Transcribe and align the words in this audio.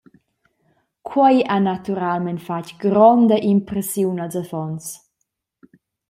Quei 1.09 1.37
ha 1.51 1.57
naturalmein 1.67 2.39
fatg 2.47 2.67
gronda 2.83 3.37
impressiun 3.53 4.21
als 4.25 4.35
affons. 4.41 4.85